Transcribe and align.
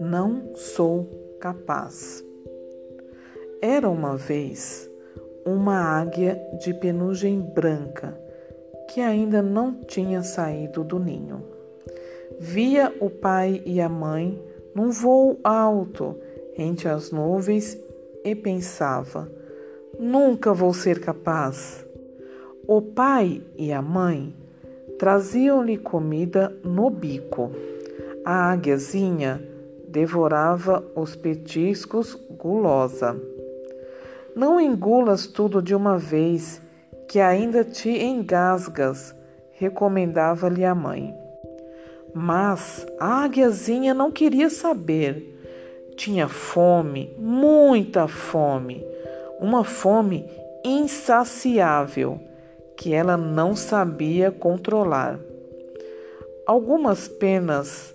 Não 0.00 0.54
sou 0.54 1.08
capaz. 1.40 2.24
Era 3.60 3.88
uma 3.88 4.16
vez 4.16 4.90
uma 5.44 5.76
águia 5.76 6.40
de 6.60 6.72
penugem 6.74 7.40
branca 7.40 8.16
que 8.90 9.00
ainda 9.00 9.42
não 9.42 9.74
tinha 9.74 10.22
saído 10.22 10.84
do 10.84 10.98
ninho. 10.98 11.42
Via 12.38 12.94
o 13.00 13.10
pai 13.10 13.62
e 13.64 13.80
a 13.80 13.88
mãe 13.88 14.40
num 14.74 14.90
voo 14.90 15.38
alto 15.42 16.16
entre 16.56 16.88
as 16.88 17.10
nuvens 17.10 17.78
e 18.24 18.34
pensava: 18.34 19.30
nunca 19.98 20.52
vou 20.52 20.72
ser 20.72 21.00
capaz. 21.00 21.86
O 22.66 22.80
pai 22.80 23.42
e 23.56 23.72
a 23.72 23.82
mãe 23.82 24.41
traziam-lhe 25.02 25.76
comida 25.78 26.56
no 26.62 26.88
bico. 26.88 27.50
A 28.24 28.52
águiazinha 28.52 29.42
devorava 29.88 30.80
os 30.94 31.16
petiscos 31.16 32.14
gulosa. 32.30 33.20
Não 34.36 34.60
engulas 34.60 35.26
tudo 35.26 35.60
de 35.60 35.74
uma 35.74 35.98
vez, 35.98 36.62
que 37.08 37.18
ainda 37.18 37.64
te 37.64 37.90
engasgas, 37.90 39.12
recomendava-lhe 39.50 40.64
a 40.64 40.72
mãe. 40.72 41.12
Mas 42.14 42.86
a 43.00 43.24
águiazinha 43.24 43.92
não 43.92 44.12
queria 44.12 44.48
saber. 44.48 45.36
Tinha 45.96 46.28
fome, 46.28 47.12
muita 47.18 48.06
fome, 48.06 48.86
uma 49.40 49.64
fome 49.64 50.24
insaciável 50.64 52.20
que 52.82 52.92
ela 52.92 53.16
não 53.16 53.54
sabia 53.54 54.32
controlar. 54.32 55.16
Algumas 56.44 57.06
penas 57.06 57.94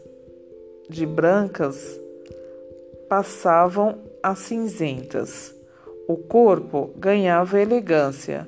de 0.89 1.05
brancas 1.05 1.99
passavam 3.09 3.97
a 4.23 4.33
cinzentas. 4.33 5.53
O 6.07 6.15
corpo 6.15 6.89
ganhava 6.95 7.59
elegância, 7.59 8.47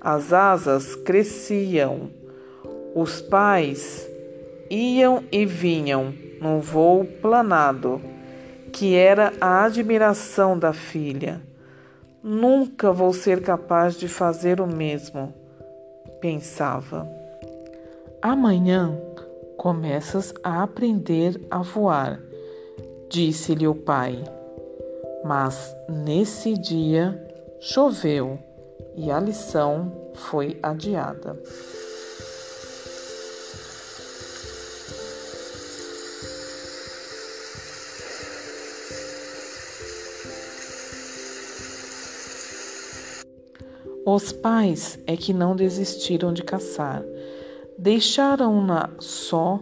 as 0.00 0.32
asas 0.32 0.94
cresciam, 0.94 2.10
os 2.94 3.20
pais 3.20 4.08
iam 4.70 5.24
e 5.32 5.44
vinham 5.44 6.14
num 6.40 6.60
voo 6.60 7.04
planado, 7.04 8.00
que 8.72 8.94
era 8.94 9.32
a 9.40 9.64
admiração 9.64 10.56
da 10.56 10.72
filha. 10.72 11.42
Nunca 12.22 12.92
vou 12.92 13.12
ser 13.12 13.42
capaz 13.42 13.96
de 13.96 14.06
fazer 14.06 14.60
o 14.60 14.66
mesmo, 14.66 15.41
pensava. 16.22 17.06
Amanhã 18.22 18.96
começas 19.58 20.32
a 20.44 20.62
aprender 20.62 21.38
a 21.50 21.58
voar, 21.58 22.22
disse-lhe 23.10 23.66
o 23.66 23.74
pai. 23.74 24.22
Mas 25.24 25.76
nesse 25.88 26.54
dia 26.54 27.20
choveu 27.60 28.38
e 28.94 29.10
a 29.10 29.18
lição 29.18 30.10
foi 30.14 30.58
adiada. 30.62 31.36
Os 44.04 44.32
pais 44.32 44.98
é 45.06 45.16
que 45.16 45.32
não 45.32 45.54
desistiram 45.54 46.32
de 46.32 46.42
caçar, 46.42 47.04
deixaram-na 47.78 48.90
só 48.98 49.60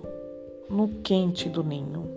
no 0.69 0.89
quente 1.03 1.47
do 1.47 1.63
ninho. 1.63 2.11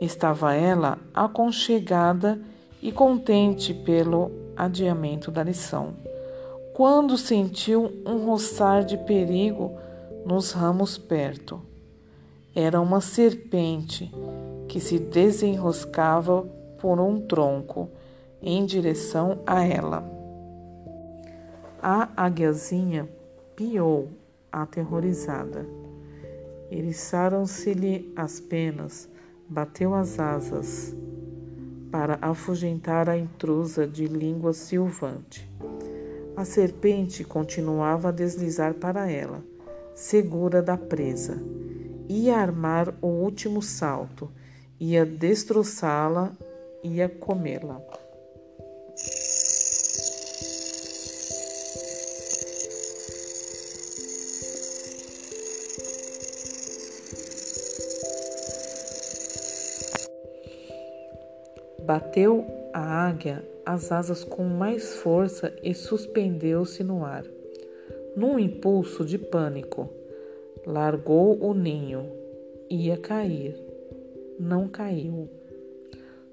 Estava 0.00 0.54
ela 0.54 0.98
aconchegada 1.12 2.40
e 2.82 2.90
contente 2.90 3.74
pelo 3.74 4.30
adiamento 4.56 5.30
da 5.30 5.42
lição, 5.42 5.94
quando 6.72 7.18
sentiu 7.18 7.92
um 8.06 8.24
roçar 8.24 8.82
de 8.82 8.96
perigo 8.96 9.72
nos 10.24 10.52
ramos 10.52 10.96
perto. 10.96 11.60
Era 12.54 12.80
uma 12.80 13.02
serpente 13.02 14.10
que 14.68 14.80
se 14.80 14.98
desenroscava 14.98 16.46
por 16.78 16.98
um 16.98 17.20
tronco 17.20 17.90
em 18.40 18.64
direção 18.64 19.40
a 19.46 19.66
ela. 19.66 20.23
A 21.86 22.08
águiazinha 22.16 23.06
piou, 23.54 24.08
aterrorizada. 24.50 25.66
Eriçaram-se-lhe 26.70 28.10
as 28.16 28.40
penas, 28.40 29.06
bateu 29.46 29.92
as 29.92 30.18
asas 30.18 30.96
para 31.90 32.18
afugentar 32.22 33.10
a 33.10 33.18
intrusa 33.18 33.86
de 33.86 34.06
língua 34.06 34.54
silvante. 34.54 35.46
A 36.34 36.42
serpente 36.46 37.22
continuava 37.22 38.08
a 38.08 38.12
deslizar 38.12 38.72
para 38.72 39.10
ela, 39.10 39.44
segura 39.94 40.62
da 40.62 40.78
presa. 40.78 41.36
Ia 42.08 42.38
armar 42.38 42.94
o 43.02 43.08
último 43.08 43.60
salto, 43.60 44.30
ia 44.80 45.04
destroçá-la, 45.04 46.32
ia 46.82 47.10
comê-la. 47.10 47.78
Bateu 61.86 62.46
a 62.72 62.80
águia 62.80 63.44
as 63.66 63.92
asas 63.92 64.24
com 64.24 64.44
mais 64.44 64.96
força 64.96 65.52
e 65.62 65.74
suspendeu-se 65.74 66.82
no 66.82 67.04
ar. 67.04 67.24
Num 68.16 68.38
impulso 68.38 69.04
de 69.04 69.18
pânico, 69.18 69.90
largou 70.66 71.38
o 71.44 71.52
ninho. 71.52 72.10
Ia 72.70 72.96
cair. 72.96 73.54
Não 74.40 74.66
caiu. 74.66 75.28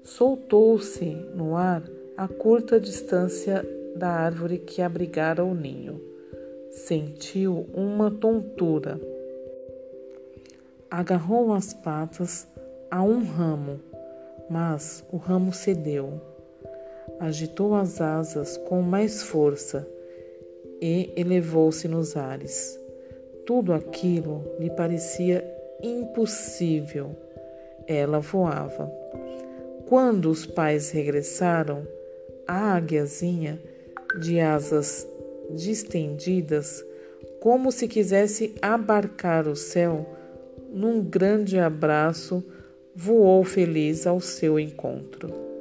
Soltou-se 0.02 1.04
no 1.34 1.54
ar 1.54 1.82
a 2.16 2.26
curta 2.26 2.80
distância 2.80 3.62
da 3.94 4.08
árvore 4.08 4.56
que 4.56 4.80
abrigara 4.80 5.44
o 5.44 5.54
ninho. 5.54 6.00
Sentiu 6.70 7.66
uma 7.74 8.10
tontura. 8.10 8.98
Agarrou 10.90 11.52
as 11.52 11.74
patas 11.74 12.48
a 12.90 13.02
um 13.02 13.22
ramo 13.22 13.91
mas 14.52 15.02
o 15.10 15.16
ramo 15.16 15.50
cedeu. 15.50 16.20
Agitou 17.18 17.74
as 17.74 18.02
asas 18.02 18.58
com 18.58 18.82
mais 18.82 19.22
força 19.22 19.88
e 20.78 21.10
elevou-se 21.16 21.88
nos 21.88 22.18
ares. 22.18 22.78
Tudo 23.46 23.72
aquilo 23.72 24.44
lhe 24.60 24.68
parecia 24.68 25.42
impossível. 25.82 27.16
Ela 27.86 28.20
voava. 28.20 28.92
Quando 29.88 30.30
os 30.30 30.44
pais 30.44 30.90
regressaram, 30.90 31.86
a 32.46 32.74
águiazinha, 32.74 33.58
de 34.20 34.38
asas 34.38 35.08
distendidas, 35.50 36.84
como 37.40 37.72
se 37.72 37.88
quisesse 37.88 38.54
abarcar 38.60 39.48
o 39.48 39.56
céu, 39.56 40.06
num 40.70 41.02
grande 41.02 41.58
abraço, 41.58 42.44
voou 42.94 43.42
feliz 43.44 44.06
ao 44.06 44.20
seu 44.20 44.58
encontro. 44.58 45.51